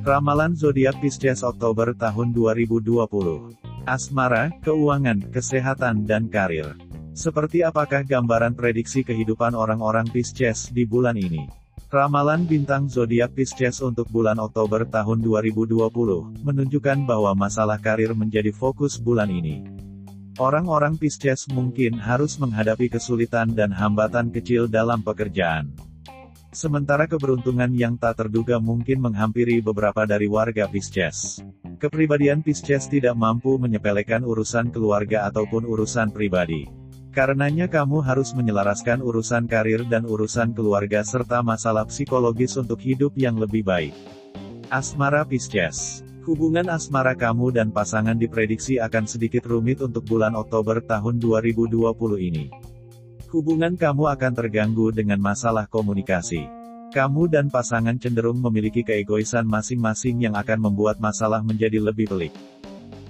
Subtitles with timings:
[0.00, 2.98] Ramalan zodiak Pisces Oktober tahun 2020.
[3.86, 6.74] Asmara, keuangan, kesehatan dan karir.
[7.14, 11.46] Seperti apakah gambaran prediksi kehidupan orang-orang Pisces di bulan ini?
[11.90, 15.78] Ramalan bintang zodiak Pisces untuk bulan Oktober tahun 2020
[16.42, 19.62] menunjukkan bahwa masalah karir menjadi fokus bulan ini.
[20.38, 25.74] Orang-orang Pisces mungkin harus menghadapi kesulitan dan hambatan kecil dalam pekerjaan.
[26.50, 31.38] Sementara keberuntungan yang tak terduga mungkin menghampiri beberapa dari warga Pisces.
[31.78, 36.66] Kepribadian Pisces tidak mampu menyepelekan urusan keluarga ataupun urusan pribadi.
[37.14, 43.38] Karenanya kamu harus menyelaraskan urusan karir dan urusan keluarga serta masalah psikologis untuk hidup yang
[43.38, 43.94] lebih baik.
[44.74, 51.22] Asmara Pisces Hubungan asmara kamu dan pasangan diprediksi akan sedikit rumit untuk bulan Oktober tahun
[51.22, 51.80] 2020
[52.20, 52.50] ini.
[53.30, 56.50] Hubungan kamu akan terganggu dengan masalah komunikasi.
[56.90, 62.34] Kamu dan pasangan cenderung memiliki keegoisan masing-masing yang akan membuat masalah menjadi lebih pelik.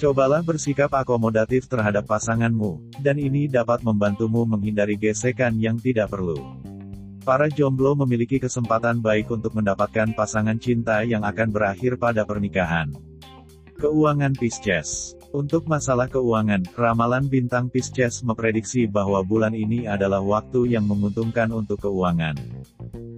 [0.00, 6.40] Cobalah bersikap akomodatif terhadap pasanganmu, dan ini dapat membantumu menghindari gesekan yang tidak perlu.
[7.20, 12.88] Para jomblo memiliki kesempatan baik untuk mendapatkan pasangan cinta yang akan berakhir pada pernikahan.
[13.76, 20.86] Keuangan Pisces Untuk masalah keuangan, ramalan bintang Pisces memprediksi bahwa bulan ini adalah waktu yang
[20.86, 22.38] menguntungkan untuk keuangan.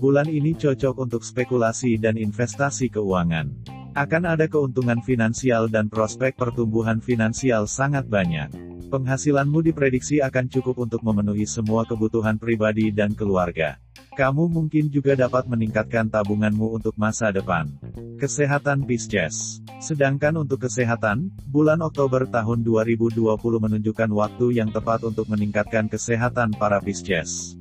[0.00, 3.52] Bulan ini cocok untuk spekulasi dan investasi keuangan.
[3.92, 8.48] Akan ada keuntungan finansial dan prospek pertumbuhan finansial sangat banyak.
[8.88, 13.76] Penghasilanmu diprediksi akan cukup untuk memenuhi semua kebutuhan pribadi dan keluarga.
[14.20, 17.72] Kamu mungkin juga dapat meningkatkan tabunganmu untuk masa depan.
[18.20, 25.88] Kesehatan Pisces Sedangkan untuk kesehatan, bulan Oktober tahun 2020 menunjukkan waktu yang tepat untuk meningkatkan
[25.88, 27.56] kesehatan para Pisces.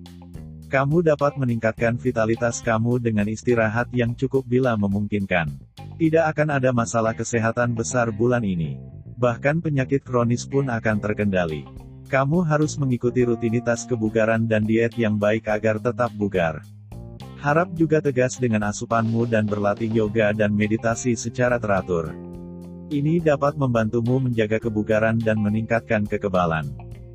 [0.68, 5.48] Kamu dapat meningkatkan vitalitas kamu dengan istirahat yang cukup bila memungkinkan.
[5.96, 8.76] Tidak akan ada masalah kesehatan besar bulan ini.
[9.16, 11.64] Bahkan penyakit kronis pun akan terkendali.
[12.10, 16.66] Kamu harus mengikuti rutinitas kebugaran dan diet yang baik agar tetap bugar.
[17.38, 22.10] Harap juga tegas dengan asupanmu dan berlatih yoga dan meditasi secara teratur.
[22.90, 26.66] Ini dapat membantumu menjaga kebugaran dan meningkatkan kekebalan.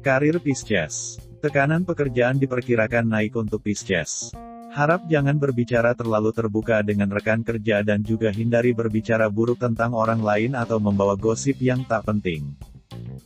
[0.07, 4.31] Karir Pisces Tekanan pekerjaan diperkirakan naik untuk Pisces.
[4.71, 10.23] Harap jangan berbicara terlalu terbuka dengan rekan kerja dan juga hindari berbicara buruk tentang orang
[10.23, 12.55] lain atau membawa gosip yang tak penting.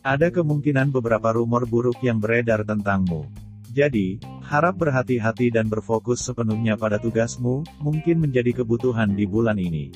[0.07, 3.27] Ada kemungkinan beberapa rumor buruk yang beredar tentangmu.
[3.75, 9.91] Jadi, harap berhati-hati dan berfokus sepenuhnya pada tugasmu, mungkin menjadi kebutuhan di bulan ini.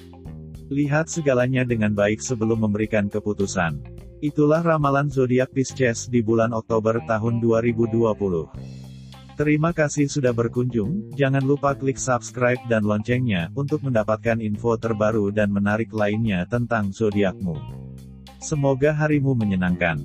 [0.69, 3.79] Lihat segalanya dengan baik sebelum memberikan keputusan.
[4.23, 9.34] Itulah ramalan zodiak Pisces di bulan Oktober tahun 2020.
[9.34, 15.51] Terima kasih sudah berkunjung, jangan lupa klik subscribe dan loncengnya, untuk mendapatkan info terbaru dan
[15.51, 17.81] menarik lainnya tentang zodiakmu.
[18.42, 20.03] Semoga harimu menyenangkan.